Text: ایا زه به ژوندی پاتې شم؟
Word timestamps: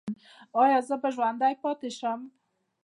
ایا 0.61 0.79
زه 0.87 0.95
به 1.01 1.09
ژوندی 1.15 1.55
پاتې 1.63 1.89
شم؟ 1.97 2.19